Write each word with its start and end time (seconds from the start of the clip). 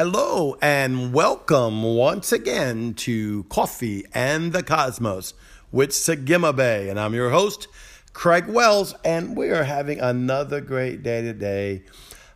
Hello 0.00 0.56
and 0.62 1.12
welcome 1.12 1.82
once 1.82 2.30
again 2.30 2.94
to 2.94 3.42
Coffee 3.48 4.04
and 4.14 4.52
the 4.52 4.62
Cosmos 4.62 5.34
with 5.72 5.90
Sagima 5.90 6.54
Bay. 6.54 6.88
And 6.88 7.00
I'm 7.00 7.14
your 7.14 7.30
host, 7.30 7.66
Craig 8.12 8.46
Wells, 8.46 8.94
and 9.04 9.36
we 9.36 9.50
are 9.50 9.64
having 9.64 9.98
another 9.98 10.60
great 10.60 11.02
day 11.02 11.22
today. 11.22 11.82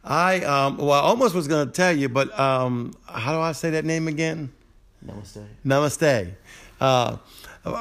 I, 0.03 0.41
um, 0.41 0.77
well, 0.79 0.91
I 0.91 1.03
almost 1.03 1.37
was 1.37 1.47
going 1.47 1.69
to 1.69 1.73
tell 1.73 1.97
you, 1.97 2.09
but 2.09 2.37
um, 2.37 2.95
how 3.07 3.33
do 3.33 3.39
I 3.39 3.53
say 3.53 3.71
that 3.71 3.85
name 3.85 4.09
again? 4.09 4.53
Namaste. 5.07 5.47
Namaste. 5.65 6.35
Uh, 6.81 7.19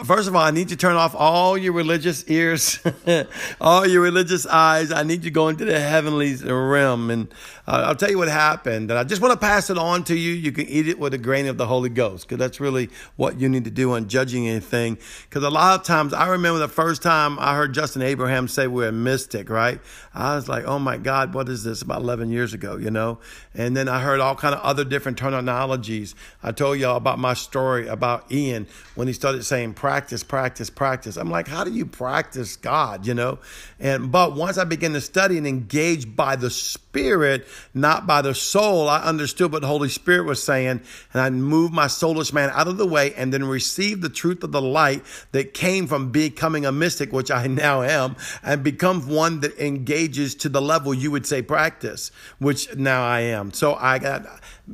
First 0.05 0.27
of 0.27 0.35
all, 0.35 0.43
I 0.43 0.51
need 0.51 0.69
you 0.69 0.75
to 0.75 0.77
turn 0.77 0.95
off 0.95 1.15
all 1.15 1.57
your 1.57 1.73
religious 1.73 2.23
ears, 2.29 2.79
all 3.61 3.87
your 3.87 4.03
religious 4.03 4.45
eyes. 4.45 4.91
I 4.91 5.01
need 5.01 5.23
you 5.23 5.31
to 5.31 5.31
go 5.31 5.47
into 5.47 5.65
the 5.65 5.79
heavenly 5.79 6.35
realm. 6.35 7.09
And 7.09 7.33
uh, 7.67 7.85
I'll 7.87 7.95
tell 7.95 8.11
you 8.11 8.19
what 8.19 8.27
happened. 8.27 8.91
And 8.91 8.99
I 8.99 9.03
just 9.03 9.23
want 9.23 9.31
to 9.33 9.39
pass 9.39 9.71
it 9.71 9.79
on 9.79 10.03
to 10.03 10.15
you. 10.15 10.33
You 10.33 10.51
can 10.51 10.67
eat 10.67 10.87
it 10.87 10.99
with 10.99 11.15
a 11.15 11.17
grain 11.17 11.47
of 11.47 11.57
the 11.57 11.65
Holy 11.65 11.89
Ghost 11.89 12.27
because 12.27 12.37
that's 12.37 12.59
really 12.59 12.91
what 13.15 13.39
you 13.39 13.49
need 13.49 13.63
to 13.63 13.71
do 13.71 13.93
on 13.93 14.07
judging 14.07 14.47
anything. 14.47 14.99
Because 15.27 15.43
a 15.43 15.49
lot 15.49 15.79
of 15.79 15.83
times, 15.83 16.13
I 16.13 16.27
remember 16.27 16.59
the 16.59 16.67
first 16.67 17.01
time 17.01 17.39
I 17.39 17.55
heard 17.55 17.73
Justin 17.73 18.03
Abraham 18.03 18.47
say 18.47 18.67
we're 18.67 18.89
a 18.89 18.91
mystic, 18.91 19.49
right? 19.49 19.79
I 20.13 20.35
was 20.35 20.47
like, 20.47 20.63
oh 20.65 20.77
my 20.77 20.97
God, 20.97 21.33
what 21.33 21.49
is 21.49 21.63
this? 21.63 21.81
About 21.81 22.01
11 22.01 22.29
years 22.29 22.53
ago, 22.53 22.77
you 22.77 22.91
know? 22.91 23.17
And 23.55 23.75
then 23.75 23.89
I 23.89 23.99
heard 24.01 24.19
all 24.19 24.35
kind 24.35 24.53
of 24.53 24.61
other 24.61 24.85
different 24.85 25.17
terminologies. 25.17 26.13
I 26.43 26.51
told 26.51 26.77
y'all 26.77 26.97
about 26.97 27.17
my 27.17 27.33
story 27.33 27.87
about 27.87 28.31
Ian 28.31 28.67
when 28.93 29.07
he 29.07 29.13
started 29.13 29.43
saying, 29.43 29.70
practice, 29.73 30.23
practice, 30.23 30.69
practice. 30.69 31.17
I'm 31.17 31.29
like, 31.29 31.47
how 31.47 31.63
do 31.63 31.71
you 31.71 31.85
practice 31.85 32.55
God, 32.55 33.05
you 33.05 33.13
know? 33.13 33.39
And 33.79 34.11
but 34.11 34.35
once 34.35 34.57
I 34.57 34.63
began 34.63 34.93
to 34.93 35.01
study 35.01 35.37
and 35.37 35.47
engage 35.47 36.15
by 36.15 36.35
the 36.35 36.49
Spirit, 36.49 37.47
not 37.73 38.05
by 38.05 38.21
the 38.21 38.35
soul, 38.35 38.89
I 38.89 39.01
understood 39.03 39.51
what 39.51 39.61
the 39.61 39.67
Holy 39.67 39.89
Spirit 39.89 40.25
was 40.25 40.43
saying, 40.43 40.81
and 41.13 41.21
I 41.21 41.29
moved 41.29 41.73
my 41.73 41.87
soulless 41.87 42.33
man 42.33 42.49
out 42.53 42.67
of 42.67 42.77
the 42.77 42.87
way 42.87 43.13
and 43.13 43.33
then 43.33 43.43
received 43.43 44.01
the 44.01 44.09
truth 44.09 44.43
of 44.43 44.51
the 44.51 44.61
light 44.61 45.03
that 45.31 45.53
came 45.53 45.87
from 45.87 46.11
becoming 46.11 46.65
a 46.65 46.71
mystic, 46.71 47.13
which 47.13 47.31
I 47.31 47.47
now 47.47 47.81
am, 47.81 48.15
and 48.43 48.63
become 48.63 49.07
one 49.07 49.39
that 49.41 49.57
engages 49.57 50.35
to 50.35 50.49
the 50.49 50.61
level 50.61 50.93
you 50.93 51.11
would 51.11 51.25
say 51.25 51.41
practice, 51.41 52.11
which 52.39 52.75
now 52.75 53.03
I 53.03 53.21
am. 53.21 53.53
So 53.53 53.75
I 53.75 53.99
got 53.99 54.25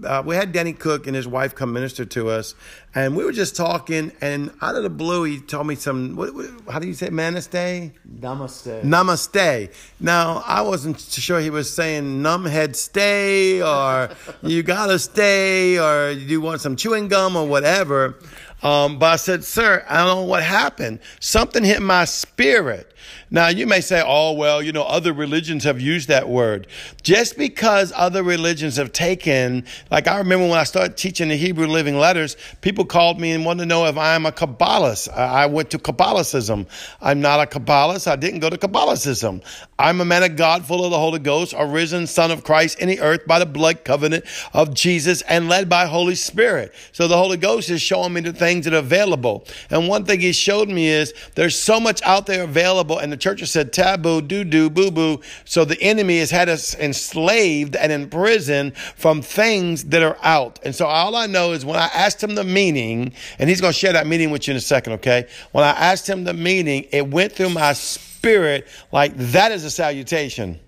uh, 0.03 0.21
we 0.25 0.35
had 0.35 0.51
Danny 0.51 0.73
Cook 0.73 1.07
and 1.07 1.15
his 1.15 1.27
wife 1.27 1.55
come 1.55 1.73
minister 1.73 2.05
to 2.05 2.29
us, 2.29 2.55
and 2.93 3.15
we 3.15 3.23
were 3.23 3.31
just 3.31 3.55
talking. 3.55 4.11
And 4.21 4.51
out 4.61 4.75
of 4.75 4.83
the 4.83 4.89
blue, 4.89 5.23
he 5.23 5.39
told 5.39 5.67
me 5.67 5.75
some. 5.75 6.15
What, 6.15 6.33
what, 6.33 6.47
how 6.69 6.79
do 6.79 6.87
you 6.87 6.93
say 6.93 7.09
namaste? 7.09 7.91
Namaste. 8.19 8.83
Namaste. 8.83 9.73
Now 9.99 10.43
I 10.45 10.61
wasn't 10.61 10.99
sure 10.99 11.39
he 11.39 11.49
was 11.49 11.73
saying 11.73 12.21
numbhead 12.21 12.75
stay 12.75 13.61
or 13.61 14.09
you 14.41 14.63
gotta 14.63 14.99
stay 14.99 15.79
or 15.79 16.11
you 16.11 16.41
want 16.41 16.61
some 16.61 16.75
chewing 16.75 17.07
gum 17.07 17.35
or 17.35 17.47
whatever. 17.47 18.17
Um, 18.63 18.97
but 18.97 19.05
I 19.05 19.15
said, 19.17 19.43
sir, 19.43 19.85
I 19.87 20.05
don't 20.05 20.21
know 20.21 20.23
what 20.23 20.43
happened. 20.43 20.99
Something 21.19 21.63
hit 21.63 21.81
my 21.81 22.05
spirit. 22.05 22.91
Now, 23.29 23.49
you 23.49 23.67
may 23.67 23.81
say, 23.81 24.01
oh, 24.05 24.33
well, 24.33 24.61
you 24.61 24.71
know, 24.71 24.83
other 24.83 25.11
religions 25.11 25.63
have 25.65 25.81
used 25.81 26.07
that 26.07 26.29
word. 26.29 26.67
Just 27.03 27.37
because 27.37 27.91
other 27.95 28.23
religions 28.23 28.77
have 28.77 28.93
taken, 28.93 29.65
like 29.91 30.07
I 30.07 30.17
remember 30.17 30.47
when 30.47 30.57
I 30.57 30.63
started 30.63 30.95
teaching 30.95 31.27
the 31.27 31.35
Hebrew 31.35 31.67
Living 31.67 31.97
Letters, 31.97 32.37
people 32.61 32.85
called 32.85 33.19
me 33.19 33.31
and 33.31 33.45
wanted 33.45 33.63
to 33.63 33.65
know 33.65 33.85
if 33.85 33.97
I'm 33.97 34.25
a 34.25 34.31
Kabbalist. 34.31 35.09
I 35.13 35.45
went 35.45 35.71
to 35.71 35.77
Kabbalicism. 35.77 36.67
I'm 37.01 37.19
not 37.21 37.41
a 37.41 37.59
Kabbalist. 37.59 38.07
I 38.07 38.15
didn't 38.15 38.39
go 38.39 38.49
to 38.49 38.57
Kabbalicism. 38.57 39.43
I'm 39.77 40.01
a 40.01 40.05
man 40.05 40.23
of 40.23 40.35
God, 40.35 40.65
full 40.65 40.85
of 40.85 40.91
the 40.91 40.99
Holy 40.99 41.19
Ghost, 41.19 41.53
a 41.55 41.65
risen 41.65 42.07
Son 42.07 42.31
of 42.31 42.43
Christ 42.43 42.79
in 42.79 42.87
the 42.87 43.01
earth 43.01 43.27
by 43.27 43.39
the 43.39 43.45
blood 43.45 43.83
covenant 43.83 44.25
of 44.53 44.73
Jesus 44.73 45.21
and 45.23 45.49
led 45.49 45.69
by 45.69 45.85
Holy 45.85 46.15
Spirit. 46.15 46.73
So 46.93 47.07
the 47.07 47.17
Holy 47.17 47.37
Ghost 47.37 47.69
is 47.69 47.81
showing 47.81 48.13
me 48.13 48.21
the 48.21 48.33
things 48.33 48.46
that 48.55 48.73
are 48.73 48.77
available. 48.77 49.45
And 49.69 49.87
one 49.87 50.05
thing 50.05 50.19
He 50.19 50.31
showed 50.31 50.69
me 50.69 50.87
is 50.87 51.13
there's 51.35 51.57
so 51.57 51.79
much 51.79 52.01
out 52.03 52.25
there 52.25 52.43
available, 52.43 52.97
and 52.97 53.11
the 53.11 53.17
church 53.17 53.41
has 53.41 53.51
said 53.51 53.73
taboo, 53.73 54.21
doo 54.21 54.43
doo, 54.43 54.69
boo 54.69 54.91
boo. 54.91 55.21
So 55.45 55.65
the 55.65 55.79
enemy 55.81 56.19
has 56.19 56.31
had 56.31 56.49
us 56.49 56.75
enslaved 56.75 57.75
and 57.75 57.91
imprisoned 57.91 58.77
from 58.77 59.21
things 59.21 59.85
that 59.85 60.01
are 60.01 60.17
out. 60.23 60.59
And 60.63 60.73
so 60.73 60.85
all 60.85 61.15
I 61.15 61.27
know 61.27 61.51
is 61.51 61.65
when 61.65 61.77
I 61.77 61.89
asked 61.93 62.23
him 62.23 62.35
the 62.35 62.43
meaning, 62.43 63.13
and 63.39 63.49
he's 63.49 63.61
going 63.61 63.73
to 63.73 63.79
share 63.79 63.93
that 63.93 64.07
meaning 64.07 64.31
with 64.31 64.47
you 64.47 64.51
in 64.51 64.57
a 64.57 64.61
second, 64.61 64.93
okay? 64.93 65.27
When 65.51 65.63
I 65.63 65.71
asked 65.71 66.07
him 66.07 66.23
the 66.23 66.33
meaning, 66.33 66.87
it 66.91 67.07
went 67.07 67.33
through 67.33 67.49
my 67.49 67.73
spirit, 67.73 68.67
like 68.91 69.15
that 69.17 69.51
is 69.51 69.63
a 69.63 69.71
salutation. 69.71 70.59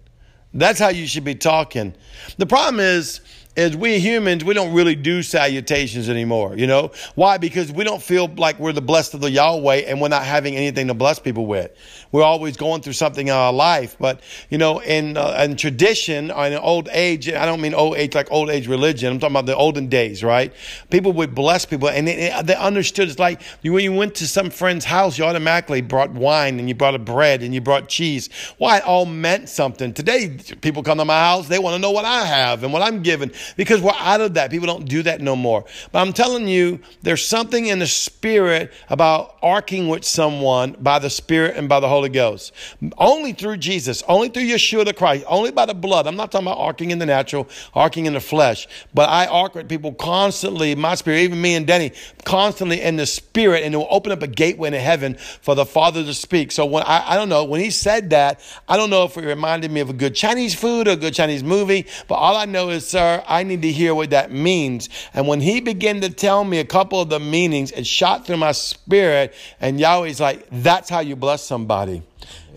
That's 0.53 0.79
how 0.79 0.89
you 0.89 1.06
should 1.06 1.23
be 1.23 1.35
talking. 1.35 1.94
The 2.38 2.45
problem 2.45 2.79
is, 2.79 3.22
is 3.59 3.75
we 3.75 3.99
humans, 3.99 4.43
we 4.43 4.53
don't 4.53 4.73
really 4.73 4.95
do 4.95 5.21
salutations 5.21 6.09
anymore. 6.09 6.55
You 6.57 6.65
know 6.65 6.91
why? 7.15 7.37
Because 7.37 7.71
we 7.71 7.83
don't 7.83 8.01
feel 8.01 8.27
like 8.27 8.57
we're 8.59 8.71
the 8.71 8.81
blessed 8.81 9.13
of 9.13 9.21
the 9.21 9.29
Yahweh, 9.29 9.83
and 9.87 9.99
we're 9.99 10.07
not 10.07 10.23
having 10.23 10.55
anything 10.55 10.87
to 10.87 10.93
bless 10.93 11.19
people 11.19 11.45
with. 11.45 11.71
We're 12.11 12.23
always 12.23 12.57
going 12.57 12.81
through 12.81 12.93
something 12.93 13.27
in 13.27 13.33
our 13.33 13.53
life. 13.53 13.97
But 13.99 14.21
you 14.49 14.57
know, 14.57 14.79
in 14.79 15.17
uh, 15.17 15.41
in 15.43 15.57
tradition, 15.57 16.31
or 16.31 16.47
in 16.47 16.53
old 16.53 16.89
age, 16.91 17.29
I 17.29 17.45
don't 17.45 17.61
mean 17.61 17.73
old 17.73 17.97
age 17.97 18.15
like 18.15 18.31
old 18.31 18.49
age 18.49 18.67
religion. 18.67 19.11
I'm 19.11 19.19
talking 19.19 19.35
about 19.35 19.45
the 19.45 19.55
olden 19.55 19.87
days, 19.87 20.23
right? 20.23 20.53
People 20.89 21.11
would 21.13 21.35
bless 21.35 21.65
people, 21.65 21.89
and 21.89 22.07
they, 22.07 22.33
they 22.43 22.55
understood. 22.55 23.09
It's 23.09 23.19
like 23.19 23.41
when 23.61 23.83
you 23.83 23.93
went 23.93 24.15
to 24.15 24.27
some 24.27 24.49
friend's 24.49 24.85
house, 24.85 25.17
you 25.17 25.25
automatically 25.25 25.81
brought 25.81 26.11
wine, 26.11 26.59
and 26.59 26.69
you 26.69 26.75
brought 26.75 26.95
a 26.95 26.99
bread, 26.99 27.43
and 27.43 27.53
you 27.53 27.61
brought 27.61 27.89
cheese. 27.89 28.29
Why? 28.57 28.77
It 28.77 28.85
all 28.85 29.05
meant 29.05 29.49
something. 29.49 29.93
Today, 29.93 30.37
people 30.61 30.81
come 30.81 30.97
to 30.99 31.05
my 31.05 31.19
house, 31.19 31.49
they 31.49 31.59
want 31.59 31.75
to 31.75 31.81
know 31.81 31.91
what 31.91 32.05
I 32.05 32.25
have 32.25 32.63
and 32.63 32.71
what 32.71 32.81
I'm 32.81 33.03
giving 33.03 33.31
because 33.55 33.81
we're 33.81 33.91
out 33.97 34.21
of 34.21 34.35
that. 34.35 34.51
People 34.51 34.67
don't 34.67 34.85
do 34.85 35.03
that 35.03 35.21
no 35.21 35.35
more. 35.35 35.65
But 35.91 35.99
I'm 35.99 36.13
telling 36.13 36.47
you, 36.47 36.79
there's 37.01 37.25
something 37.25 37.67
in 37.67 37.79
the 37.79 37.87
spirit 37.87 38.71
about 38.89 39.37
arcing 39.41 39.87
with 39.87 40.05
someone 40.05 40.75
by 40.79 40.99
the 40.99 41.09
spirit 41.09 41.57
and 41.57 41.69
by 41.69 41.79
the 41.79 41.88
Holy 41.88 42.09
Ghost. 42.09 42.51
Only 42.97 43.33
through 43.33 43.57
Jesus, 43.57 44.03
only 44.07 44.29
through 44.29 44.43
Yeshua 44.43 44.85
the 44.85 44.93
Christ, 44.93 45.25
only 45.27 45.51
by 45.51 45.65
the 45.65 45.73
blood. 45.73 46.07
I'm 46.07 46.15
not 46.15 46.31
talking 46.31 46.47
about 46.47 46.59
arcing 46.59 46.91
in 46.91 46.99
the 46.99 47.05
natural, 47.05 47.47
arcing 47.73 48.05
in 48.05 48.13
the 48.13 48.19
flesh, 48.19 48.67
but 48.93 49.09
I 49.09 49.27
arc 49.27 49.55
with 49.55 49.69
people 49.69 49.93
constantly, 49.93 50.75
my 50.75 50.95
spirit, 50.95 51.19
even 51.19 51.41
me 51.41 51.55
and 51.55 51.65
Denny, 51.65 51.91
constantly 52.25 52.81
in 52.81 52.95
the 52.95 53.05
spirit, 53.05 53.63
and 53.63 53.73
it 53.73 53.77
will 53.77 53.88
open 53.89 54.11
up 54.11 54.21
a 54.21 54.27
gateway 54.27 54.67
into 54.67 54.79
heaven 54.79 55.15
for 55.15 55.55
the 55.55 55.65
Father 55.65 56.03
to 56.03 56.13
speak. 56.13 56.51
So 56.51 56.65
when 56.65 56.83
I, 56.83 57.13
I 57.13 57.15
don't 57.15 57.29
know, 57.29 57.43
when 57.43 57.61
he 57.61 57.69
said 57.69 58.09
that, 58.11 58.41
I 58.67 58.77
don't 58.77 58.89
know 58.89 59.03
if 59.03 59.17
it 59.17 59.25
reminded 59.25 59.71
me 59.71 59.79
of 59.79 59.89
a 59.89 59.93
good 59.93 60.15
Chinese 60.15 60.53
food 60.53 60.88
or 60.88 60.91
a 60.91 60.95
good 60.95 61.13
Chinese 61.13 61.43
movie, 61.43 61.85
but 62.07 62.15
all 62.15 62.35
I 62.35 62.45
know 62.45 62.69
is, 62.69 62.88
sir, 62.88 63.23
I 63.29 63.44
need 63.44 63.62
to 63.62 63.72
hear 63.72 63.94
what 63.95 64.09
that 64.09 64.31
means. 64.31 64.90
And 65.13 65.28
when 65.28 65.41
he 65.41 65.62
began 65.62 66.01
to 66.01 66.09
tell 66.09 66.44
me 66.44 66.59
a 66.59 66.66
couple 66.66 67.01
of 67.01 67.09
the 67.09 67.19
meanings, 67.19 67.72
it 67.72 67.85
shot 67.85 68.25
through 68.25 68.38
my 68.38 68.51
spirit. 68.51 69.34
And 69.62 69.79
Yahweh's 69.79 70.19
like, 70.19 70.47
that's 70.51 70.90
how 70.90 71.00
you 71.00 71.16
bless 71.16 71.44
somebody. 71.44 72.01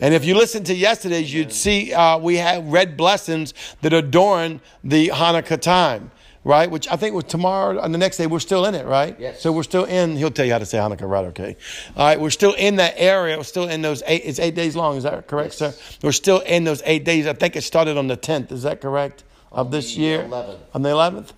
And 0.00 0.15
if 0.15 0.25
you 0.25 0.34
listen 0.34 0.65
to 0.65 0.75
yesterday's, 0.75 1.32
you'd 1.32 1.53
see 1.53 1.93
uh, 1.93 2.19
we 2.19 2.37
have 2.37 2.65
red 2.66 2.97
blessings 2.97 3.55
that 3.82 3.93
adorn 3.93 4.61
the 4.82 5.09
Hanukkah 5.09 5.61
time 5.61 6.11
right? 6.44 6.71
Which 6.71 6.88
I 6.88 6.97
think 6.97 7.15
was 7.15 7.25
tomorrow 7.25 7.81
and 7.81 7.94
the 7.94 7.99
next 7.99 8.16
day 8.16 8.27
we're 8.27 8.41
still 8.41 8.66
in 8.66 8.75
it, 8.75 8.87
right? 8.87 9.19
Yes. 9.19 9.41
So 9.41 9.53
we're 9.53 9.62
still 9.62 9.84
in. 9.84 10.16
He'll 10.16 10.31
tell 10.31 10.44
you 10.44 10.53
how 10.53 10.59
to 10.59 10.66
say 10.66 10.78
Hanukkah, 10.78 11.09
right? 11.09 11.27
Okay. 11.27 11.56
All 11.97 12.06
right. 12.06 12.21
We're 12.21 12.31
still 12.31 12.55
in 12.55 12.77
that 12.77 12.94
area. 12.97 13.37
We're 13.37 13.44
still 13.44 13.69
in 13.69 13.82
those 13.82 14.03
eight. 14.06 14.22
It's 14.25 14.38
eight 14.38 14.55
days 14.55 14.75
long. 14.75 14.97
Is 14.97 15.05
that 15.05 15.27
correct, 15.27 15.61
yes. 15.61 15.78
sir? 15.78 15.99
We're 16.03 16.12
still 16.12 16.41
in 16.41 16.65
those 16.65 16.82
eight 16.84 17.05
days. 17.05 17.27
I 17.27 17.32
think 17.32 17.56
it 17.56 17.62
started 17.62 17.97
on 17.97 18.09
the 18.09 18.16
tenth. 18.16 18.50
Is 18.50 18.62
that 18.65 18.81
correct? 18.81 19.25
Of 19.52 19.70
this 19.70 19.96
year. 19.96 20.25
11th. 20.25 20.58
On 20.75 20.82
the 20.82 20.90
eleventh. 20.90 21.32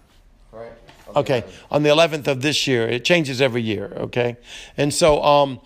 Right. 0.53 0.73
Okay. 1.15 1.43
11th. 1.43 1.53
On 1.71 1.83
the 1.83 1.91
eleventh 1.91 2.29
of 2.29 2.41
this 2.41 2.67
year. 2.67 2.89
It 2.89 3.05
changes 3.05 3.41
every 3.41 3.63
year. 3.63 3.93
Okay. 3.97 4.37
And 4.77 4.95
so, 4.95 5.23
um, 5.23 5.61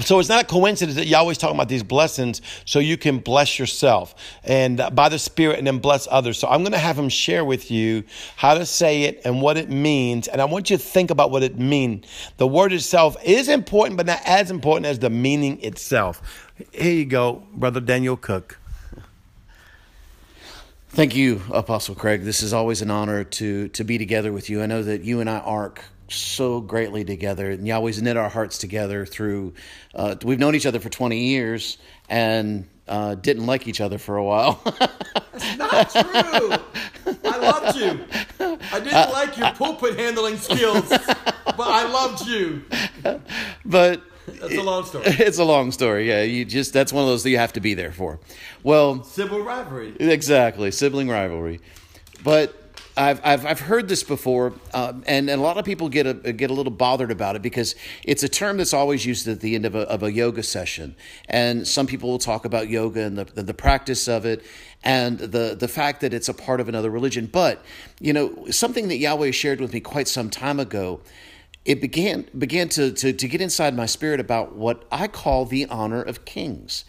so 0.00 0.18
it's 0.18 0.30
not 0.30 0.44
a 0.44 0.46
coincidence 0.46 0.96
that 0.96 1.06
Yahweh's 1.06 1.36
talking 1.36 1.56
about 1.56 1.68
these 1.68 1.82
blessings 1.82 2.40
so 2.64 2.78
you 2.78 2.96
can 2.96 3.18
bless 3.18 3.58
yourself 3.58 4.14
and 4.42 4.82
by 4.92 5.10
the 5.10 5.18
Spirit 5.18 5.58
and 5.58 5.66
then 5.66 5.78
bless 5.78 6.08
others. 6.10 6.38
So 6.38 6.48
I'm 6.48 6.60
going 6.60 6.72
to 6.72 6.78
have 6.78 6.98
him 6.98 7.10
share 7.10 7.44
with 7.44 7.70
you 7.70 8.04
how 8.36 8.54
to 8.54 8.64
say 8.64 9.02
it 9.02 9.20
and 9.24 9.42
what 9.42 9.58
it 9.58 9.68
means. 9.68 10.26
And 10.26 10.40
I 10.40 10.46
want 10.46 10.70
you 10.70 10.78
to 10.78 10.82
think 10.82 11.10
about 11.10 11.30
what 11.30 11.42
it 11.42 11.58
means. 11.58 12.06
The 12.38 12.46
word 12.46 12.72
itself 12.72 13.16
is 13.24 13.48
important, 13.48 13.98
but 13.98 14.06
not 14.06 14.20
as 14.24 14.50
important 14.50 14.86
as 14.86 14.98
the 14.98 15.10
meaning 15.10 15.62
itself. 15.62 16.50
Here 16.72 16.92
you 16.92 17.04
go, 17.04 17.42
Brother 17.52 17.80
Daniel 17.80 18.16
Cook. 18.16 18.58
Thank 20.94 21.16
you, 21.16 21.42
Apostle 21.50 21.96
Craig. 21.96 22.22
This 22.22 22.40
is 22.40 22.52
always 22.52 22.80
an 22.80 22.88
honor 22.88 23.24
to 23.24 23.66
to 23.70 23.82
be 23.82 23.98
together 23.98 24.32
with 24.32 24.48
you. 24.48 24.62
I 24.62 24.66
know 24.66 24.80
that 24.80 25.02
you 25.02 25.18
and 25.18 25.28
I 25.28 25.38
arc 25.38 25.82
so 26.08 26.60
greatly 26.60 27.04
together, 27.04 27.50
and 27.50 27.66
Yahweh's 27.66 28.00
knit 28.00 28.16
our 28.16 28.28
hearts 28.28 28.58
together 28.58 29.04
through. 29.04 29.54
Uh, 29.92 30.14
we've 30.22 30.38
known 30.38 30.54
each 30.54 30.66
other 30.66 30.78
for 30.78 30.90
twenty 30.90 31.30
years, 31.30 31.78
and 32.08 32.68
uh, 32.86 33.16
didn't 33.16 33.44
like 33.44 33.66
each 33.66 33.80
other 33.80 33.98
for 33.98 34.18
a 34.18 34.24
while. 34.24 34.62
That's 35.32 35.56
not 35.56 35.90
true. 35.90 36.52
I 37.24 37.38
loved 37.38 37.76
you. 37.76 38.04
I 38.70 38.78
didn't 38.78 38.94
uh, 38.94 39.10
like 39.12 39.36
your 39.36 39.50
pulpit 39.50 39.98
handling 39.98 40.36
skills, 40.36 40.88
but 40.88 41.58
I 41.58 41.90
loved 41.90 42.24
you. 42.24 42.62
But 43.66 44.02
that's 44.56 44.66
a 44.66 44.70
long 44.70 44.84
story. 44.84 45.04
It's 45.26 45.38
a 45.38 45.44
long 45.44 45.72
story. 45.72 46.08
Yeah, 46.08 46.22
you 46.22 46.44
just 46.44 46.72
that's 46.72 46.92
one 46.92 47.04
of 47.04 47.08
those 47.08 47.22
that 47.22 47.30
you 47.30 47.38
have 47.38 47.52
to 47.54 47.60
be 47.60 47.74
there 47.74 47.92
for. 47.92 48.20
Well, 48.62 49.02
sibling 49.04 49.44
rivalry. 49.44 49.94
Exactly, 49.98 50.70
sibling 50.70 51.08
rivalry. 51.08 51.60
But 52.22 52.54
I've, 52.96 53.20
I've, 53.24 53.44
I've 53.44 53.60
heard 53.60 53.88
this 53.88 54.04
before, 54.04 54.52
um, 54.72 55.02
and, 55.06 55.28
and 55.28 55.40
a 55.40 55.42
lot 55.42 55.58
of 55.58 55.64
people 55.64 55.88
get 55.88 56.06
a, 56.06 56.32
get 56.32 56.50
a 56.50 56.54
little 56.54 56.72
bothered 56.72 57.10
about 57.10 57.34
it 57.34 57.42
because 57.42 57.74
it's 58.04 58.22
a 58.22 58.28
term 58.28 58.56
that's 58.56 58.72
always 58.72 59.04
used 59.04 59.26
at 59.26 59.40
the 59.40 59.56
end 59.56 59.66
of 59.66 59.74
a, 59.74 59.80
of 59.80 60.04
a 60.04 60.12
yoga 60.12 60.44
session. 60.44 60.94
And 61.28 61.66
some 61.66 61.88
people 61.88 62.08
will 62.08 62.18
talk 62.18 62.44
about 62.44 62.68
yoga 62.68 63.00
and 63.02 63.18
the, 63.18 63.24
the, 63.24 63.42
the 63.42 63.54
practice 63.54 64.06
of 64.06 64.24
it 64.24 64.44
and 64.84 65.18
the, 65.18 65.56
the 65.58 65.66
fact 65.66 66.02
that 66.02 66.14
it's 66.14 66.28
a 66.28 66.34
part 66.34 66.60
of 66.60 66.68
another 66.68 66.90
religion. 66.90 67.26
But, 67.26 67.64
you 67.98 68.12
know, 68.12 68.46
something 68.50 68.86
that 68.88 68.98
Yahweh 68.98 69.32
shared 69.32 69.60
with 69.60 69.72
me 69.72 69.80
quite 69.80 70.06
some 70.06 70.30
time 70.30 70.60
ago 70.60 71.00
it 71.64 71.80
began 71.80 72.26
began 72.36 72.68
to, 72.70 72.92
to, 72.92 73.12
to 73.12 73.28
get 73.28 73.40
inside 73.40 73.74
my 73.74 73.86
spirit 73.86 74.20
about 74.20 74.54
what 74.54 74.84
I 74.92 75.08
call 75.08 75.44
the 75.46 75.66
honor 75.66 76.02
of 76.02 76.24
kings. 76.24 76.84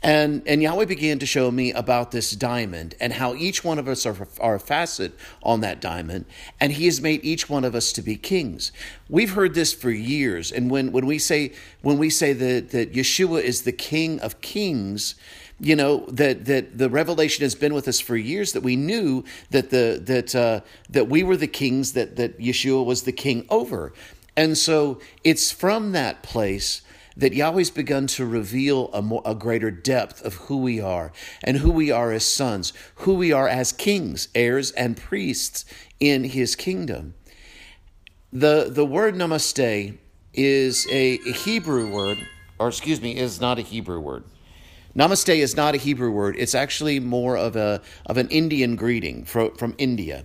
And, 0.00 0.42
and 0.46 0.62
Yahweh 0.62 0.84
began 0.84 1.18
to 1.18 1.26
show 1.26 1.50
me 1.50 1.72
about 1.72 2.12
this 2.12 2.30
diamond 2.30 2.94
and 3.00 3.14
how 3.14 3.34
each 3.34 3.64
one 3.64 3.80
of 3.80 3.88
us 3.88 4.06
are, 4.06 4.28
are 4.40 4.54
a 4.54 4.60
facet 4.60 5.12
on 5.42 5.60
that 5.62 5.80
diamond, 5.80 6.24
and 6.60 6.72
He 6.72 6.84
has 6.84 7.00
made 7.00 7.24
each 7.24 7.50
one 7.50 7.64
of 7.64 7.74
us 7.74 7.92
to 7.94 8.02
be 8.02 8.14
kings. 8.14 8.70
We've 9.08 9.32
heard 9.32 9.54
this 9.54 9.72
for 9.72 9.90
years, 9.90 10.52
and 10.52 10.70
when, 10.70 10.92
when 10.92 11.06
we 11.06 11.18
say 11.18 11.52
when 11.82 11.98
we 11.98 12.10
say 12.10 12.32
that, 12.32 12.70
that 12.70 12.92
Yeshua 12.92 13.42
is 13.42 13.62
the 13.62 13.72
King 13.72 14.20
of 14.20 14.40
Kings, 14.40 15.16
you 15.60 15.74
know 15.74 16.06
that 16.06 16.44
that 16.44 16.78
the 16.78 16.88
revelation 16.88 17.42
has 17.42 17.56
been 17.56 17.74
with 17.74 17.88
us 17.88 17.98
for 17.98 18.16
years 18.16 18.52
that 18.52 18.62
we 18.62 18.76
knew 18.76 19.24
that 19.50 19.70
the 19.70 20.00
that 20.04 20.34
uh, 20.34 20.60
that 20.90 21.08
we 21.08 21.24
were 21.24 21.36
the 21.36 21.48
kings 21.48 21.94
that 21.94 22.14
that 22.16 22.38
Yeshua 22.38 22.84
was 22.84 23.02
the 23.02 23.12
king 23.12 23.44
over, 23.50 23.92
and 24.38 24.56
so 24.56 25.00
it's 25.24 25.50
from 25.50 25.90
that 25.92 26.22
place 26.22 26.82
that 27.16 27.32
Yahweh's 27.32 27.70
begun 27.72 28.06
to 28.06 28.24
reveal 28.24 28.88
a, 28.92 29.02
more, 29.02 29.20
a 29.24 29.34
greater 29.34 29.72
depth 29.72 30.24
of 30.24 30.34
who 30.34 30.58
we 30.58 30.80
are 30.80 31.10
and 31.42 31.56
who 31.56 31.72
we 31.72 31.90
are 31.90 32.12
as 32.12 32.24
sons, 32.24 32.72
who 32.94 33.14
we 33.14 33.32
are 33.32 33.48
as 33.48 33.72
kings, 33.72 34.28
heirs, 34.36 34.70
and 34.70 34.96
priests 34.96 35.64
in 35.98 36.22
his 36.22 36.54
kingdom. 36.54 37.14
The, 38.32 38.68
the 38.70 38.86
word 38.86 39.16
namaste 39.16 39.98
is 40.32 40.86
a 40.88 41.16
Hebrew 41.16 41.92
word, 41.92 42.18
or 42.60 42.68
excuse 42.68 43.02
me, 43.02 43.16
is 43.16 43.40
not 43.40 43.58
a 43.58 43.62
Hebrew 43.62 43.98
word. 43.98 44.22
Namaste 44.94 45.36
is 45.36 45.56
not 45.56 45.74
a 45.74 45.78
Hebrew 45.78 46.12
word. 46.12 46.36
It's 46.38 46.54
actually 46.54 47.00
more 47.00 47.36
of 47.36 47.56
a 47.56 47.82
of 48.06 48.16
an 48.18 48.28
Indian 48.28 48.76
greeting 48.76 49.24
from, 49.24 49.56
from 49.56 49.74
India. 49.78 50.24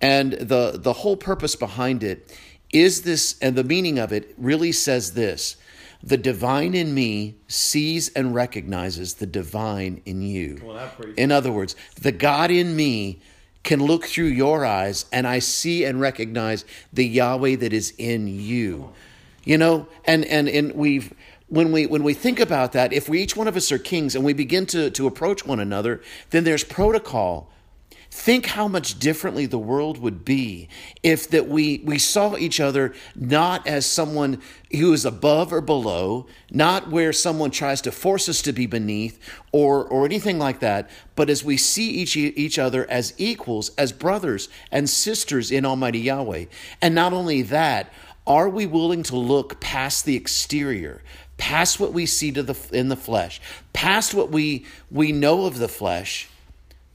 And 0.00 0.32
the 0.32 0.78
the 0.78 0.92
whole 0.92 1.16
purpose 1.16 1.54
behind 1.54 2.02
it 2.02 2.36
is 2.72 3.02
this 3.02 3.36
and 3.40 3.54
the 3.54 3.64
meaning 3.64 3.98
of 3.98 4.12
it 4.12 4.34
really 4.36 4.72
says 4.72 5.12
this 5.12 5.56
the 6.02 6.16
divine 6.16 6.74
in 6.74 6.94
me 6.94 7.36
sees 7.46 8.08
and 8.10 8.34
recognizes 8.34 9.14
the 9.14 9.26
divine 9.26 10.02
in 10.04 10.20
you. 10.20 10.60
Well, 10.64 10.90
in 11.16 11.30
other 11.30 11.52
words, 11.52 11.76
the 12.00 12.10
God 12.10 12.50
in 12.50 12.74
me 12.74 13.20
can 13.62 13.80
look 13.80 14.06
through 14.06 14.26
your 14.26 14.66
eyes 14.66 15.04
and 15.12 15.26
I 15.26 15.38
see 15.38 15.84
and 15.84 16.00
recognize 16.00 16.64
the 16.92 17.06
Yahweh 17.06 17.56
that 17.56 17.72
is 17.72 17.94
in 17.98 18.26
you. 18.26 18.92
You 19.44 19.58
know, 19.58 19.86
and 20.04 20.24
and 20.24 20.48
and 20.48 20.72
we've 20.74 21.14
when 21.48 21.70
we 21.70 21.86
when 21.86 22.02
we 22.02 22.14
think 22.14 22.40
about 22.40 22.72
that, 22.72 22.92
if 22.92 23.08
we 23.08 23.22
each 23.22 23.36
one 23.36 23.46
of 23.46 23.56
us 23.56 23.70
are 23.70 23.78
kings 23.78 24.16
and 24.16 24.24
we 24.24 24.32
begin 24.32 24.66
to 24.66 24.90
to 24.90 25.06
approach 25.06 25.46
one 25.46 25.60
another, 25.60 26.00
then 26.30 26.44
there's 26.44 26.64
protocol 26.64 27.48
Think 28.14 28.44
how 28.44 28.68
much 28.68 28.98
differently 28.98 29.46
the 29.46 29.58
world 29.58 29.96
would 29.96 30.22
be 30.22 30.68
if 31.02 31.30
that 31.30 31.48
we, 31.48 31.78
we 31.82 31.98
saw 31.98 32.36
each 32.36 32.60
other 32.60 32.94
not 33.16 33.66
as 33.66 33.86
someone 33.86 34.42
who 34.70 34.92
is 34.92 35.06
above 35.06 35.50
or 35.50 35.62
below, 35.62 36.26
not 36.50 36.90
where 36.90 37.14
someone 37.14 37.50
tries 37.50 37.80
to 37.80 37.90
force 37.90 38.28
us 38.28 38.42
to 38.42 38.52
be 38.52 38.66
beneath 38.66 39.18
or, 39.50 39.86
or 39.86 40.04
anything 40.04 40.38
like 40.38 40.60
that, 40.60 40.90
but 41.16 41.30
as 41.30 41.42
we 41.42 41.56
see 41.56 41.88
each, 41.88 42.14
each 42.14 42.58
other 42.58 42.88
as 42.90 43.14
equals, 43.16 43.70
as 43.76 43.92
brothers 43.92 44.50
and 44.70 44.90
sisters 44.90 45.50
in 45.50 45.64
Almighty 45.64 46.00
Yahweh. 46.00 46.44
And 46.82 46.94
not 46.94 47.14
only 47.14 47.40
that, 47.40 47.90
are 48.26 48.50
we 48.50 48.66
willing 48.66 49.02
to 49.04 49.16
look 49.16 49.58
past 49.58 50.04
the 50.04 50.16
exterior, 50.16 51.02
past 51.38 51.80
what 51.80 51.94
we 51.94 52.04
see 52.04 52.30
to 52.32 52.42
the, 52.42 52.56
in 52.72 52.88
the 52.88 52.94
flesh, 52.94 53.40
past 53.72 54.12
what 54.12 54.30
we, 54.30 54.66
we 54.90 55.12
know 55.12 55.46
of 55.46 55.56
the 55.56 55.66
flesh? 55.66 56.28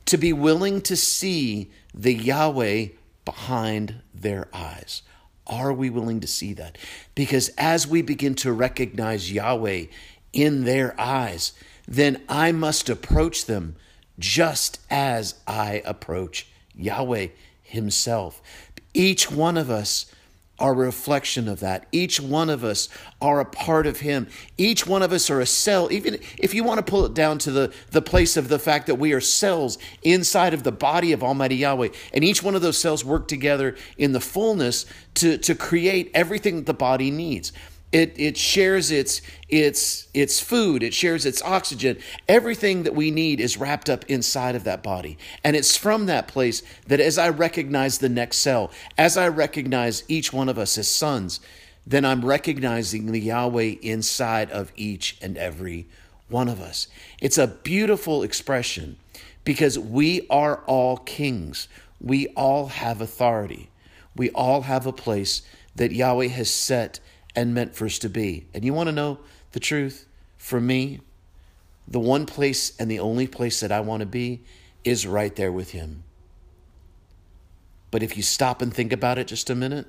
To 0.07 0.17
be 0.17 0.33
willing 0.33 0.81
to 0.81 0.95
see 0.95 1.71
the 1.93 2.13
Yahweh 2.13 2.87
behind 3.25 4.01
their 4.13 4.47
eyes. 4.53 5.03
Are 5.45 5.71
we 5.71 5.89
willing 5.89 6.19
to 6.21 6.27
see 6.27 6.53
that? 6.53 6.77
Because 7.15 7.49
as 7.57 7.87
we 7.87 8.01
begin 8.01 8.35
to 8.35 8.51
recognize 8.51 9.31
Yahweh 9.31 9.85
in 10.33 10.63
their 10.65 10.99
eyes, 10.99 11.53
then 11.87 12.21
I 12.27 12.51
must 12.51 12.89
approach 12.89 13.45
them 13.45 13.75
just 14.19 14.79
as 14.89 15.35
I 15.45 15.81
approach 15.85 16.47
Yahweh 16.75 17.27
Himself. 17.61 18.41
Each 18.93 19.31
one 19.31 19.57
of 19.57 19.69
us 19.69 20.05
are 20.59 20.71
a 20.71 20.75
reflection 20.75 21.47
of 21.47 21.59
that. 21.59 21.85
Each 21.91 22.19
one 22.19 22.49
of 22.49 22.63
us 22.63 22.89
are 23.21 23.39
a 23.39 23.45
part 23.45 23.85
of 23.85 23.99
Him. 23.99 24.27
Each 24.57 24.87
one 24.87 25.03
of 25.03 25.11
us 25.13 25.29
are 25.29 25.39
a 25.39 25.45
cell. 25.45 25.91
Even 25.91 26.19
if 26.37 26.53
you 26.53 26.63
want 26.63 26.79
to 26.79 26.89
pull 26.89 27.05
it 27.05 27.13
down 27.13 27.37
to 27.39 27.51
the, 27.51 27.73
the 27.91 28.01
place 28.01 28.37
of 28.37 28.49
the 28.49 28.59
fact 28.59 28.87
that 28.87 28.95
we 28.95 29.13
are 29.13 29.21
cells 29.21 29.77
inside 30.03 30.53
of 30.53 30.63
the 30.63 30.71
body 30.71 31.11
of 31.11 31.23
Almighty 31.23 31.57
Yahweh, 31.57 31.89
and 32.13 32.23
each 32.23 32.41
one 32.41 32.55
of 32.55 32.61
those 32.61 32.77
cells 32.77 33.05
work 33.05 33.27
together 33.27 33.75
in 33.97 34.11
the 34.11 34.19
fullness 34.19 34.85
to, 35.15 35.37
to 35.37 35.55
create 35.55 36.11
everything 36.13 36.57
that 36.57 36.65
the 36.65 36.73
body 36.73 37.11
needs. 37.11 37.51
It, 37.91 38.19
it 38.19 38.37
shares 38.37 38.91
its, 38.91 39.21
its, 39.47 40.07
its 40.13 40.41
food, 40.41 40.83
it 40.83 40.93
shares 40.93 41.25
its 41.25 41.41
oxygen. 41.41 41.97
Everything 42.27 42.83
that 42.83 42.93
we 42.93 43.11
need 43.11 43.39
is 43.39 43.57
wrapped 43.57 43.89
up 43.89 44.03
inside 44.09 44.55
of 44.55 44.65
that 44.65 44.83
body. 44.83 45.17
And 45.43 45.55
it's 45.55 45.77
from 45.77 46.05
that 46.07 46.27
place 46.27 46.63
that 46.87 46.99
as 46.99 47.17
I 47.17 47.29
recognize 47.29 47.99
the 47.99 48.09
next 48.09 48.37
cell, 48.39 48.71
as 48.97 49.15
I 49.15 49.29
recognize 49.29 50.03
each 50.09 50.33
one 50.33 50.49
of 50.49 50.57
us 50.57 50.77
as 50.77 50.89
sons, 50.89 51.39
then 51.85 52.03
I'm 52.03 52.25
recognizing 52.25 53.09
the 53.09 53.21
Yahweh 53.21 53.75
inside 53.81 54.51
of 54.51 54.73
each 54.75 55.17
and 55.21 55.37
every 55.37 55.87
one 56.27 56.49
of 56.49 56.59
us. 56.59 56.87
It's 57.21 57.37
a 57.37 57.47
beautiful 57.47 58.21
expression 58.21 58.97
because 59.45 59.79
we 59.79 60.27
are 60.29 60.57
all 60.65 60.97
kings. 60.97 61.69
We 62.01 62.27
all 62.35 62.67
have 62.67 62.99
authority. 62.99 63.69
We 64.13 64.29
all 64.31 64.63
have 64.63 64.85
a 64.85 64.91
place 64.91 65.41
that 65.77 65.93
Yahweh 65.93 66.27
has 66.27 66.49
set 66.49 66.99
and 67.37 67.53
meant 67.53 67.75
for 67.75 67.85
us 67.85 67.99
to 67.99 68.09
be. 68.09 68.47
And 68.53 68.65
you 68.65 68.73
want 68.73 68.87
to 68.87 68.91
know 68.91 69.19
the 69.51 69.59
truth? 69.59 70.07
For 70.39 70.59
me, 70.59 71.01
the 71.87 71.99
one 71.99 72.25
place 72.25 72.75
and 72.79 72.89
the 72.89 72.99
only 72.99 73.27
place 73.27 73.59
that 73.59 73.71
I 73.71 73.79
want 73.79 74.01
to 74.01 74.07
be 74.07 74.41
is 74.83 75.05
right 75.05 75.33
there 75.35 75.51
with 75.51 75.69
Him. 75.69 76.03
But 77.91 78.01
if 78.01 78.17
you 78.17 78.23
stop 78.23 78.61
and 78.61 78.73
think 78.73 78.91
about 78.91 79.19
it 79.19 79.27
just 79.27 79.51
a 79.51 79.55
minute, 79.55 79.85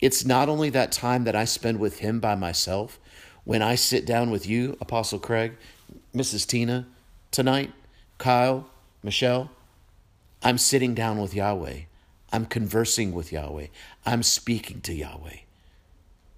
it's 0.00 0.26
not 0.26 0.50
only 0.50 0.68
that 0.70 0.92
time 0.92 1.24
that 1.24 1.34
I 1.34 1.46
spend 1.46 1.80
with 1.80 2.00
Him 2.00 2.20
by 2.20 2.34
myself, 2.34 3.00
when 3.44 3.62
I 3.62 3.74
sit 3.74 4.04
down 4.04 4.30
with 4.30 4.46
you, 4.46 4.76
Apostle 4.78 5.18
Craig, 5.18 5.56
Mrs. 6.14 6.46
Tina, 6.46 6.86
tonight, 7.30 7.72
Kyle, 8.18 8.68
Michelle, 9.02 9.50
I'm 10.42 10.58
sitting 10.58 10.94
down 10.94 11.18
with 11.18 11.34
Yahweh. 11.34 11.80
I'm 12.32 12.44
conversing 12.44 13.12
with 13.12 13.32
Yahweh. 13.32 13.68
I'm 14.04 14.22
speaking 14.22 14.82
to 14.82 14.92
Yahweh. 14.92 15.45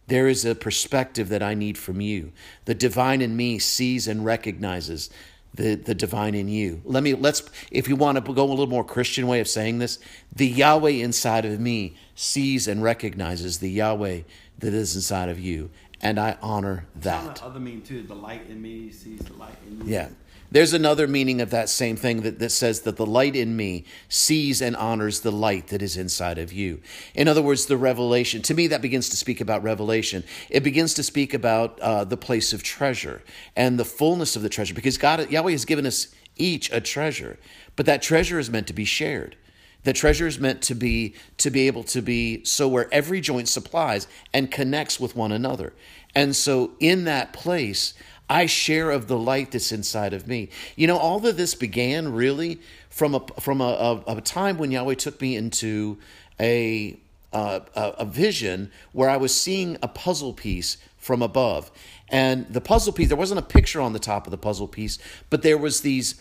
There 0.08 0.26
is 0.26 0.44
a 0.44 0.54
perspective 0.54 1.28
that 1.28 1.42
I 1.42 1.54
need 1.54 1.78
from 1.78 2.00
you. 2.00 2.32
The 2.64 2.74
divine 2.74 3.20
in 3.20 3.36
me 3.36 3.58
sees 3.58 4.08
and 4.08 4.24
recognizes 4.24 5.10
the, 5.54 5.74
the 5.74 5.94
divine 5.94 6.34
in 6.34 6.48
you. 6.48 6.80
Let 6.84 7.02
me 7.02 7.14
let's 7.14 7.42
if 7.70 7.88
you 7.88 7.96
want 7.96 8.16
to 8.16 8.32
go 8.32 8.44
a 8.44 8.48
little 8.48 8.66
more 8.66 8.84
Christian 8.84 9.26
way 9.26 9.40
of 9.40 9.48
saying 9.48 9.78
this, 9.78 9.98
the 10.34 10.46
Yahweh 10.46 10.90
inside 10.90 11.44
of 11.44 11.60
me 11.60 11.96
sees 12.14 12.66
and 12.68 12.82
recognizes 12.82 13.58
the 13.58 13.70
Yahweh 13.70 14.22
that 14.58 14.74
is 14.74 14.94
inside 14.94 15.28
of 15.28 15.38
you. 15.38 15.70
And 16.00 16.18
I 16.18 16.38
honor 16.40 16.86
that. 16.96 17.42
Other 17.42 17.60
mean 17.60 17.82
too, 17.82 18.02
the 18.02 18.14
light 18.14 18.48
in 18.48 18.62
me 18.62 18.90
sees 18.90 19.20
the 19.20 19.34
light 19.34 19.56
in 19.66 19.80
you. 19.80 19.92
Yeah. 19.92 20.08
There's 20.50 20.72
another 20.72 21.06
meaning 21.06 21.40
of 21.40 21.50
that 21.50 21.68
same 21.68 21.96
thing 21.96 22.22
that, 22.22 22.38
that 22.38 22.50
says 22.50 22.80
that 22.82 22.96
the 22.96 23.04
light 23.04 23.36
in 23.36 23.56
me 23.56 23.84
sees 24.08 24.62
and 24.62 24.74
honors 24.76 25.20
the 25.20 25.30
light 25.30 25.68
that 25.68 25.82
is 25.82 25.96
inside 25.96 26.38
of 26.38 26.52
you. 26.52 26.80
In 27.14 27.28
other 27.28 27.42
words, 27.42 27.66
the 27.66 27.76
revelation, 27.76 28.40
to 28.42 28.54
me, 28.54 28.66
that 28.68 28.80
begins 28.80 29.10
to 29.10 29.16
speak 29.16 29.42
about 29.42 29.62
revelation. 29.62 30.24
It 30.48 30.62
begins 30.62 30.94
to 30.94 31.02
speak 31.02 31.34
about 31.34 31.78
uh, 31.80 32.04
the 32.04 32.16
place 32.16 32.54
of 32.54 32.62
treasure 32.62 33.22
and 33.56 33.78
the 33.78 33.84
fullness 33.84 34.36
of 34.36 34.42
the 34.42 34.48
treasure 34.48 34.74
because 34.74 34.96
God, 34.96 35.30
Yahweh 35.30 35.50
has 35.50 35.66
given 35.66 35.84
us 35.84 36.08
each 36.36 36.72
a 36.72 36.80
treasure, 36.80 37.38
but 37.76 37.84
that 37.86 38.00
treasure 38.00 38.38
is 38.38 38.48
meant 38.48 38.68
to 38.68 38.72
be 38.72 38.84
shared. 38.84 39.36
The 39.84 39.92
treasure 39.92 40.26
is 40.26 40.38
meant 40.38 40.62
to 40.62 40.74
be 40.74 41.14
to 41.38 41.50
be 41.50 41.66
able 41.66 41.84
to 41.84 42.02
be 42.02 42.44
so 42.44 42.68
where 42.68 42.92
every 42.92 43.20
joint 43.20 43.48
supplies 43.48 44.08
and 44.34 44.50
connects 44.50 44.98
with 44.98 45.14
one 45.14 45.32
another. 45.32 45.72
And 46.14 46.34
so 46.34 46.72
in 46.80 47.04
that 47.04 47.32
place, 47.32 47.94
I 48.28 48.46
share 48.46 48.90
of 48.90 49.08
the 49.08 49.18
light 49.18 49.52
that's 49.52 49.72
inside 49.72 50.12
of 50.12 50.26
me. 50.26 50.50
You 50.76 50.86
know, 50.86 50.98
all 50.98 51.24
of 51.26 51.36
this 51.36 51.54
began 51.54 52.12
really 52.12 52.60
from 52.90 53.14
a 53.14 53.20
from 53.40 53.60
a, 53.60 54.02
a, 54.06 54.16
a 54.16 54.20
time 54.20 54.58
when 54.58 54.70
Yahweh 54.70 54.94
took 54.94 55.20
me 55.20 55.36
into 55.36 55.98
a, 56.40 56.98
a 57.32 57.62
a 57.74 58.04
vision 58.04 58.70
where 58.92 59.08
I 59.08 59.16
was 59.16 59.34
seeing 59.34 59.78
a 59.82 59.88
puzzle 59.88 60.32
piece 60.32 60.76
from 60.96 61.22
above, 61.22 61.70
and 62.10 62.46
the 62.52 62.60
puzzle 62.60 62.92
piece 62.92 63.08
there 63.08 63.16
wasn't 63.16 63.40
a 63.40 63.44
picture 63.44 63.80
on 63.80 63.92
the 63.92 63.98
top 63.98 64.26
of 64.26 64.30
the 64.30 64.38
puzzle 64.38 64.68
piece, 64.68 64.98
but 65.30 65.42
there 65.42 65.58
was 65.58 65.80
these 65.80 66.20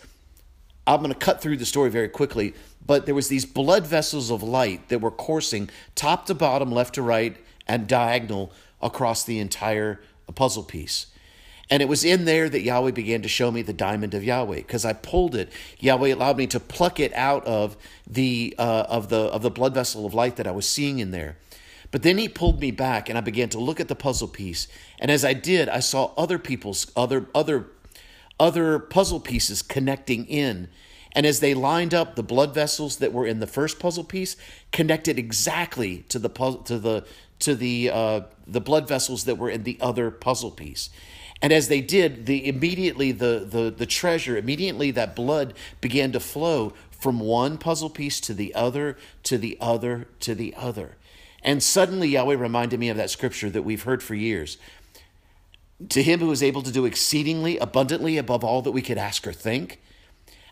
I'm 0.86 1.00
going 1.00 1.12
to 1.12 1.18
cut 1.18 1.42
through 1.42 1.58
the 1.58 1.66
story 1.66 1.90
very 1.90 2.08
quickly, 2.08 2.54
but 2.84 3.04
there 3.04 3.14
was 3.14 3.28
these 3.28 3.44
blood 3.44 3.86
vessels 3.86 4.30
of 4.30 4.42
light 4.42 4.88
that 4.88 5.02
were 5.02 5.10
coursing 5.10 5.68
top 5.94 6.24
to 6.26 6.34
bottom, 6.34 6.72
left 6.72 6.94
to 6.94 7.02
right, 7.02 7.36
and 7.66 7.86
diagonal 7.86 8.50
across 8.80 9.22
the 9.24 9.38
entire 9.38 10.00
puzzle 10.34 10.62
piece. 10.62 11.08
And 11.70 11.82
it 11.82 11.88
was 11.88 12.04
in 12.04 12.24
there 12.24 12.48
that 12.48 12.62
Yahweh 12.62 12.92
began 12.92 13.20
to 13.22 13.28
show 13.28 13.50
me 13.50 13.62
the 13.62 13.74
diamond 13.74 14.14
of 14.14 14.24
Yahweh 14.24 14.56
because 14.56 14.84
I 14.84 14.94
pulled 14.94 15.34
it. 15.34 15.52
Yahweh 15.78 16.14
allowed 16.14 16.38
me 16.38 16.46
to 16.48 16.60
pluck 16.60 16.98
it 16.98 17.12
out 17.12 17.46
of 17.46 17.76
the 18.06 18.54
uh, 18.58 18.86
of 18.88 19.10
the 19.10 19.18
of 19.18 19.42
the 19.42 19.50
blood 19.50 19.74
vessel 19.74 20.06
of 20.06 20.14
light 20.14 20.36
that 20.36 20.46
I 20.46 20.50
was 20.50 20.66
seeing 20.66 20.98
in 20.98 21.10
there. 21.10 21.36
But 21.90 22.02
then 22.02 22.18
he 22.18 22.28
pulled 22.28 22.60
me 22.60 22.70
back 22.70 23.08
and 23.08 23.16
I 23.16 23.20
began 23.20 23.48
to 23.50 23.58
look 23.58 23.80
at 23.80 23.88
the 23.88 23.94
puzzle 23.94 24.28
piece. 24.28 24.68
And 24.98 25.10
as 25.10 25.24
I 25.24 25.32
did, 25.32 25.68
I 25.68 25.80
saw 25.80 26.12
other 26.16 26.38
people's 26.38 26.90
other 26.96 27.26
other 27.34 27.66
other 28.40 28.78
puzzle 28.78 29.20
pieces 29.20 29.62
connecting 29.62 30.26
in. 30.26 30.68
And 31.12 31.26
as 31.26 31.40
they 31.40 31.54
lined 31.54 31.94
up, 31.94 32.14
the 32.14 32.22
blood 32.22 32.54
vessels 32.54 32.98
that 32.98 33.12
were 33.12 33.26
in 33.26 33.40
the 33.40 33.46
first 33.46 33.78
puzzle 33.78 34.04
piece 34.04 34.36
connected 34.72 35.18
exactly 35.18 36.04
to 36.08 36.18
the 36.18 36.28
to 36.64 36.78
the 36.78 37.04
to 37.40 37.54
the 37.54 37.90
uh, 37.90 38.20
the 38.46 38.60
blood 38.60 38.88
vessels 38.88 39.24
that 39.24 39.36
were 39.36 39.50
in 39.50 39.64
the 39.64 39.78
other 39.80 40.10
puzzle 40.10 40.50
piece. 40.50 40.90
And 41.40 41.52
as 41.52 41.68
they 41.68 41.80
did, 41.80 42.26
the 42.26 42.48
immediately 42.48 43.12
the, 43.12 43.46
the 43.48 43.70
the 43.70 43.86
treasure, 43.86 44.36
immediately 44.36 44.90
that 44.92 45.14
blood 45.14 45.54
began 45.80 46.12
to 46.12 46.20
flow 46.20 46.72
from 46.90 47.20
one 47.20 47.58
puzzle 47.58 47.90
piece 47.90 48.20
to 48.20 48.34
the 48.34 48.54
other, 48.54 48.96
to 49.22 49.38
the 49.38 49.56
other, 49.60 50.08
to 50.20 50.34
the 50.34 50.52
other. 50.56 50.96
And 51.42 51.62
suddenly 51.62 52.08
Yahweh 52.08 52.34
reminded 52.34 52.80
me 52.80 52.88
of 52.88 52.96
that 52.96 53.10
scripture 53.10 53.50
that 53.50 53.62
we've 53.62 53.84
heard 53.84 54.02
for 54.02 54.16
years. 54.16 54.58
To 55.90 56.02
him 56.02 56.18
who 56.18 56.32
is 56.32 56.42
able 56.42 56.62
to 56.62 56.72
do 56.72 56.84
exceedingly 56.84 57.56
abundantly 57.58 58.18
above 58.18 58.42
all 58.42 58.62
that 58.62 58.72
we 58.72 58.82
could 58.82 58.98
ask 58.98 59.26
or 59.26 59.32
think. 59.32 59.80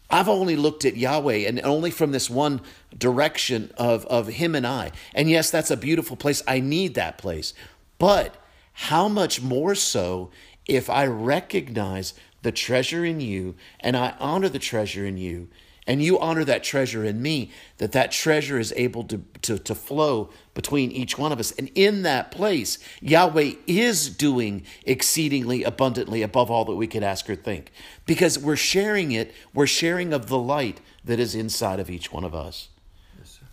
I've 0.08 0.28
only 0.28 0.54
looked 0.54 0.84
at 0.84 0.96
Yahweh 0.96 1.48
and 1.48 1.60
only 1.64 1.90
from 1.90 2.12
this 2.12 2.30
one 2.30 2.60
direction 2.96 3.72
of, 3.76 4.06
of 4.06 4.28
him 4.28 4.54
and 4.54 4.64
I. 4.64 4.92
And 5.16 5.28
yes, 5.28 5.50
that's 5.50 5.72
a 5.72 5.76
beautiful 5.76 6.16
place. 6.16 6.44
I 6.46 6.60
need 6.60 6.94
that 6.94 7.18
place. 7.18 7.54
But 7.98 8.36
how 8.72 9.08
much 9.08 9.42
more 9.42 9.74
so 9.74 10.30
if 10.68 10.90
I 10.90 11.06
recognize 11.06 12.14
the 12.42 12.52
treasure 12.52 13.04
in 13.04 13.20
you 13.20 13.54
and 13.80 13.96
I 13.96 14.14
honor 14.18 14.49
the 14.49 14.58
treasure 14.58 15.04
in 15.04 15.16
you 15.16 15.49
and 15.87 16.02
you 16.02 16.18
honor 16.18 16.44
that 16.44 16.64
treasure 16.64 17.04
in 17.04 17.23
me, 17.23 17.52
that 17.78 17.92
that 17.92 18.11
treasure 18.11 18.58
is 18.58 18.73
able 18.76 19.04
to, 19.04 19.23
to, 19.42 19.58
to 19.58 19.75
flow 19.75 20.30
between 20.52 20.90
each 20.90 21.16
one 21.16 21.30
of 21.30 21.38
us. 21.38 21.52
And 21.52 21.70
in 21.75 22.02
that 22.02 22.32
place, 22.32 22.78
Yahweh 23.00 23.52
is 23.66 24.08
doing 24.08 24.64
exceedingly 24.85 25.62
abundantly 25.62 26.23
above 26.23 26.50
all 26.50 26.64
that 26.64 26.75
we 26.75 26.88
could 26.88 27.04
ask 27.04 27.30
or 27.30 27.37
think. 27.37 27.70
Because 28.04 28.38
we're 28.38 28.56
sharing 28.56 29.12
it, 29.12 29.32
we're 29.54 29.66
sharing 29.66 30.12
of 30.12 30.26
the 30.26 30.38
light 30.38 30.80
that 31.04 31.20
is 31.20 31.37
inside 31.37 31.78
of 31.78 31.88
each 31.88 32.12
one 32.12 32.25
of 32.25 32.35
us. 32.35 32.68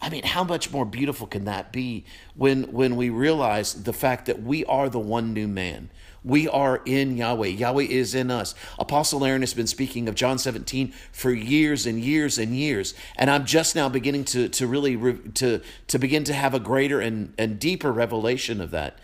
I 0.04 0.10
mean, 0.10 0.24
how 0.24 0.44
much 0.44 0.70
more 0.70 0.86
beautiful 0.86 1.28
can 1.28 1.46
that 1.46 1.72
be 1.72 2.04
when 2.36 2.74
when 2.74 2.98
we 2.98 3.10
realize 3.10 3.84
the 3.84 3.94
fact 3.94 4.26
that 4.26 4.44
we 4.44 4.66
are 4.66 4.90
the 4.90 5.00
one 5.00 5.34
new 5.34 5.48
man. 5.48 5.90
We 6.26 6.48
are 6.50 6.82
in 6.86 7.16
Yahweh. 7.16 7.48
Yahweh 7.48 7.84
is 7.84 8.14
in 8.14 8.30
us. 8.30 8.54
Apostle 8.78 9.24
Aaron 9.24 9.42
has 9.42 9.54
been 9.54 9.68
speaking 9.68 10.10
of 10.10 10.16
John 10.16 10.38
17 10.38 10.94
for 11.12 11.32
years 11.32 11.86
and 11.86 12.00
years 12.00 12.38
and 12.38 12.56
years. 12.56 12.94
And 13.18 13.30
I'm 13.30 13.46
just 13.46 13.76
now 13.76 13.90
beginning 13.90 14.26
to, 14.26 14.48
to 14.50 14.68
really 14.68 14.96
re, 14.96 15.18
to, 15.36 15.62
to 15.88 16.00
begin 16.00 16.24
to 16.26 16.34
have 16.34 16.54
a 16.54 16.60
greater 16.60 17.02
and, 17.02 17.34
and 17.38 17.60
deeper 17.60 17.92
revelation 17.92 18.62
of 18.62 18.72
that. 18.72 19.00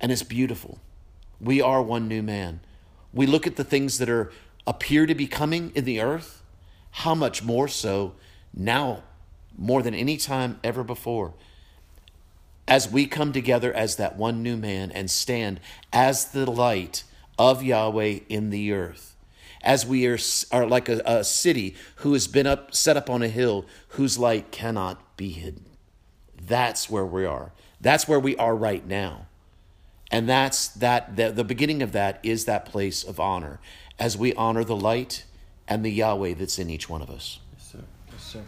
And 0.00 0.10
it's 0.10 0.24
beautiful. 0.24 0.80
We 1.40 1.60
are 1.60 1.82
one 1.82 2.08
new 2.08 2.22
man. 2.22 2.60
We 3.12 3.26
look 3.26 3.46
at 3.46 3.56
the 3.56 3.64
things 3.64 3.98
that 3.98 4.08
are 4.08 4.32
appear 4.66 5.06
to 5.06 5.14
be 5.14 5.26
coming 5.26 5.70
in 5.74 5.84
the 5.84 6.00
earth. 6.00 6.42
How 6.90 7.14
much 7.14 7.44
more 7.44 7.68
so 7.68 8.14
now, 8.52 9.04
more 9.56 9.82
than 9.82 9.94
any 9.94 10.16
time 10.16 10.60
ever 10.62 10.84
before 10.84 11.34
as 12.68 12.90
we 12.90 13.06
come 13.06 13.32
together 13.32 13.72
as 13.72 13.96
that 13.96 14.16
one 14.16 14.42
new 14.42 14.56
man 14.56 14.90
and 14.90 15.10
stand 15.10 15.60
as 15.92 16.26
the 16.26 16.50
light 16.50 17.04
of 17.38 17.62
Yahweh 17.62 18.20
in 18.28 18.50
the 18.50 18.72
earth. 18.72 19.14
As 19.62 19.86
we 19.86 20.06
are, 20.06 20.18
are 20.52 20.66
like 20.66 20.88
a, 20.88 21.00
a 21.04 21.24
city 21.24 21.74
who 21.96 22.12
has 22.12 22.26
been 22.26 22.46
up, 22.46 22.74
set 22.74 22.96
up 22.96 23.10
on 23.10 23.22
a 23.22 23.28
hill 23.28 23.66
whose 23.90 24.18
light 24.18 24.50
cannot 24.50 25.16
be 25.16 25.30
hidden. 25.30 25.64
That's 26.40 26.88
where 26.90 27.06
we 27.06 27.24
are. 27.24 27.52
That's 27.80 28.06
where 28.06 28.20
we 28.20 28.36
are 28.36 28.54
right 28.54 28.86
now. 28.86 29.26
And 30.10 30.28
that's 30.28 30.68
that 30.68 31.16
the, 31.16 31.32
the 31.32 31.44
beginning 31.44 31.82
of 31.82 31.92
that 31.92 32.20
is 32.22 32.44
that 32.44 32.64
place 32.64 33.02
of 33.02 33.18
honor 33.18 33.60
as 33.98 34.16
we 34.16 34.32
honor 34.34 34.62
the 34.62 34.76
light 34.76 35.24
and 35.66 35.84
the 35.84 35.90
Yahweh 35.90 36.34
that's 36.34 36.58
in 36.58 36.70
each 36.70 36.88
one 36.88 37.02
of 37.02 37.10
us. 37.10 37.40
Yes, 37.54 37.72
sir. 37.72 37.80
Yes, 38.12 38.22
sir. 38.22 38.42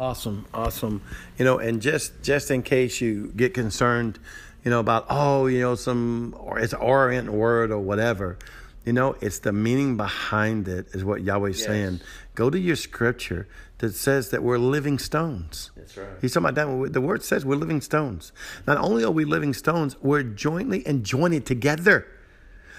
Awesome, 0.00 0.46
awesome. 0.54 1.02
You 1.36 1.44
know, 1.44 1.58
and 1.58 1.82
just 1.82 2.22
just 2.22 2.50
in 2.50 2.62
case 2.62 3.02
you 3.02 3.30
get 3.36 3.52
concerned, 3.52 4.18
you 4.64 4.70
know 4.70 4.80
about 4.80 5.04
oh, 5.10 5.46
you 5.46 5.60
know, 5.60 5.74
some 5.74 6.34
or 6.38 6.58
it's 6.58 6.72
an 6.72 6.80
Orient 6.80 7.28
word 7.30 7.70
or 7.70 7.80
whatever. 7.80 8.38
You 8.86 8.94
know, 8.94 9.14
it's 9.20 9.40
the 9.40 9.52
meaning 9.52 9.98
behind 9.98 10.66
it 10.68 10.86
is 10.94 11.04
what 11.04 11.22
Yahweh's 11.22 11.58
yes. 11.58 11.66
saying. 11.66 12.00
Go 12.34 12.48
to 12.48 12.58
your 12.58 12.76
scripture 12.76 13.46
that 13.76 13.94
says 13.94 14.30
that 14.30 14.42
we're 14.42 14.56
living 14.56 14.98
stones. 14.98 15.70
That's 15.76 15.98
right. 15.98 16.08
He's 16.22 16.32
talking 16.32 16.48
about 16.48 16.82
that. 16.84 16.92
The 16.94 17.00
word 17.02 17.22
says 17.22 17.44
we're 17.44 17.56
living 17.56 17.82
stones. 17.82 18.32
Not 18.66 18.78
only 18.78 19.04
are 19.04 19.10
we 19.10 19.26
living 19.26 19.52
stones, 19.52 19.96
we're 20.00 20.22
jointly 20.22 20.82
and 20.86 21.04
joined 21.04 21.44
together. 21.44 22.06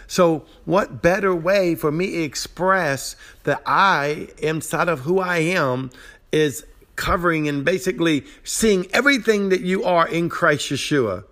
So, 0.08 0.46
what 0.66 1.04
better 1.04 1.36
way 1.36 1.75
for 1.75 1.92
me 1.92 2.08
to 2.08 2.24
express 2.24 3.16
that 3.44 3.62
I, 3.68 4.30
inside 4.40 4.90
of 4.90 5.01
who 5.01 5.20
I 5.20 5.38
am, 5.38 5.92
is 6.32 6.66
covering 7.01 7.48
and 7.48 7.65
basically 7.65 8.24
seeing 8.43 8.86
everything 8.93 9.50
that 9.50 9.62
you 9.62 9.84
are 9.84 10.08
in 10.08 10.29
Christ 10.29 10.70
Yeshua 10.70 11.24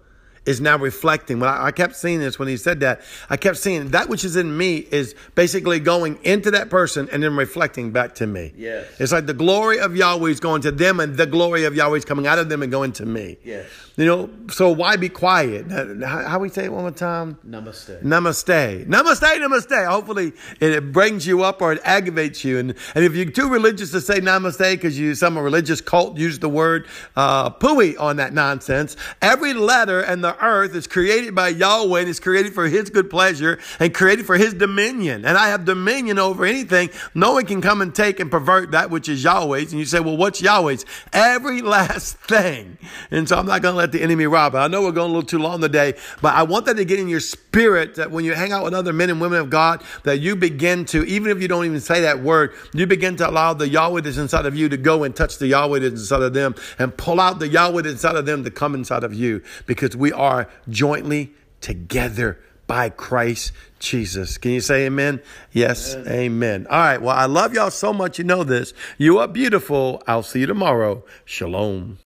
is 0.46 0.60
now 0.60 0.78
reflecting. 0.78 1.40
When 1.40 1.48
I, 1.48 1.68
I, 1.68 1.72
kept 1.72 1.96
seeing 1.96 2.20
this 2.20 2.40
when 2.40 2.48
he 2.48 2.58
said 2.58 2.80
that, 2.80 3.02
I 3.30 3.38
kept 3.38 3.58
seeing 3.58 3.92
that 3.92 4.10
which 4.10 4.26
is 4.26 4.36
in 4.36 4.58
me 4.58 4.78
is 4.78 5.14
basically 5.36 5.80
going 5.80 6.18
into 6.24 6.50
that 6.52 6.72
person 6.72 7.08
and 7.12 7.22
then 7.22 7.36
reflecting 7.36 7.92
back 7.92 8.16
to 8.16 8.26
me. 8.26 8.52
Yes. 8.58 8.88
It's 9.00 9.12
like 9.12 9.28
the 9.28 9.34
glory 9.36 9.80
of 9.80 9.96
Yahweh 9.96 10.32
is 10.32 10.40
going 10.40 10.64
to 10.64 10.72
them 10.72 11.00
and 11.00 11.16
the 11.16 11.28
glory 11.28 11.66
of 11.66 11.76
Yahweh 11.76 11.98
is 11.98 12.06
coming 12.06 12.26
out 12.26 12.40
of 12.40 12.50
them 12.50 12.64
and 12.64 12.72
going 12.72 12.94
to 12.94 13.06
me. 13.06 13.38
Yes. 13.44 13.68
You 14.00 14.06
know, 14.06 14.30
so 14.50 14.72
why 14.72 14.96
be 14.96 15.10
quiet? 15.10 15.70
How, 15.70 16.24
how 16.26 16.40
we 16.40 16.48
say 16.48 16.64
it 16.64 16.72
one 16.72 16.84
more 16.84 16.92
time? 16.92 17.38
Namaste. 17.46 18.02
Namaste. 18.02 18.86
Namaste, 18.86 19.38
namaste. 19.40 19.88
Hopefully 19.90 20.32
it 20.62 20.94
brings 20.94 21.28
you 21.28 21.44
up 21.44 21.62
or 21.62 21.74
it 21.74 21.82
aggravates 21.84 22.46
you. 22.46 22.60
And, 22.60 22.76
and 22.96 23.04
if 23.04 23.14
you're 23.14 23.30
too 23.30 23.50
religious 23.50 23.92
to 23.92 24.00
say 24.00 24.22
namaste 24.22 24.72
because 24.72 24.98
you 24.98 25.16
some 25.16 25.38
religious 25.38 25.82
cult 25.82 26.18
used 26.18 26.40
the 26.40 26.48
word 26.48 26.88
uh, 27.18 27.50
pooey 27.50 28.00
on 28.00 28.16
that 28.16 28.32
nonsense, 28.32 28.96
every 29.22 29.54
letter 29.54 30.00
and 30.00 30.24
the 30.24 30.42
earth 30.42 30.74
is 30.76 30.88
created 30.88 31.36
by 31.36 31.50
Yahweh 31.50 32.00
and 32.00 32.08
is 32.08 32.22
created 32.22 32.54
for 32.54 32.70
his 32.70 32.90
good 32.90 33.10
pleasure 33.10 33.60
and 33.82 33.94
created 33.94 34.26
for 34.26 34.38
his 34.38 34.54
dominion. 34.54 35.26
And 35.26 35.38
I 35.38 35.50
have 35.50 35.66
dominion 35.66 36.20
over 36.20 36.46
anything. 36.46 36.90
No 37.14 37.34
one 37.34 37.46
can 37.46 37.62
come 37.62 37.82
and 37.82 37.94
take 37.94 38.22
and 38.22 38.32
pervert 38.32 38.72
that 38.72 38.92
which 38.92 39.10
is 39.10 39.26
Yahweh's. 39.26 39.74
And 39.74 39.80
you 39.80 39.86
say, 39.86 40.00
well, 40.00 40.16
what's 40.16 40.42
Yahweh's? 40.42 40.86
Every 41.12 41.62
last 41.70 42.16
thing. 42.20 42.78
And 43.12 43.28
so 43.28 43.38
I'm 43.38 43.46
not 43.46 43.62
going 43.62 43.74
to 43.74 43.78
let 43.78 43.89
let 43.90 44.00
the 44.00 44.04
enemy 44.04 44.28
rob. 44.28 44.54
I 44.54 44.68
know 44.68 44.84
we're 44.84 44.92
going 44.92 45.10
a 45.10 45.14
little 45.14 45.28
too 45.28 45.40
long 45.40 45.62
today, 45.62 45.96
but 46.22 46.36
I 46.36 46.44
want 46.44 46.68
that 46.68 46.78
to 46.78 46.86
get 46.86 47.00
in 47.00 47.08
your 47.08 47.20
spirit 47.20 47.96
that 47.96 48.12
when 48.12 48.24
you 48.24 48.34
hang 48.34 48.52
out 48.52 48.64
with 48.64 48.76
other 48.76 48.94
men 48.94 49.10
and 49.10 49.20
women 49.20 49.40
of 49.40 49.50
God, 49.50 49.84
that 50.04 50.20
you 50.20 50.36
begin 50.36 50.86
to, 50.86 51.04
even 51.06 51.32
if 51.32 51.42
you 51.42 51.48
don't 51.48 51.66
even 51.66 51.80
say 51.80 52.02
that 52.02 52.22
word, 52.22 52.54
you 52.74 52.86
begin 52.86 53.16
to 53.18 53.28
allow 53.28 53.54
the 53.54 53.68
Yahweh 53.68 54.02
that's 54.02 54.18
inside 54.18 54.46
of 54.46 54.56
you 54.56 54.70
to 54.70 54.78
go 54.78 55.04
and 55.04 55.16
touch 55.16 55.40
the 55.40 55.48
Yahweh 55.48 55.80
that's 55.80 55.94
inside 55.94 56.22
of 56.22 56.34
them 56.34 56.54
and 56.78 56.96
pull 56.96 57.20
out 57.20 57.40
the 57.40 57.48
Yahweh 57.48 57.82
that's 57.82 57.94
inside 57.94 58.16
of 58.16 58.28
them 58.28 58.44
to 58.44 58.52
come 58.52 58.76
inside 58.76 59.04
of 59.04 59.14
you 59.14 59.42
because 59.66 59.96
we 59.96 60.12
are 60.12 60.48
jointly 60.70 61.34
together 61.62 62.40
by 62.68 62.90
Christ 62.90 63.52
Jesus. 63.80 64.38
Can 64.38 64.52
you 64.52 64.62
say 64.62 64.86
amen? 64.86 65.20
Yes, 65.52 65.96
amen. 65.96 66.14
amen. 66.14 66.68
All 66.70 66.78
right. 66.78 67.02
Well, 67.02 67.16
I 67.16 67.26
love 67.26 67.56
y'all 67.56 67.72
so 67.72 67.92
much. 67.92 68.20
You 68.20 68.26
know 68.26 68.44
this. 68.44 68.74
You 69.00 69.18
are 69.18 69.28
beautiful. 69.28 70.04
I'll 70.06 70.22
see 70.22 70.42
you 70.42 70.46
tomorrow. 70.46 71.04
Shalom. 71.26 71.98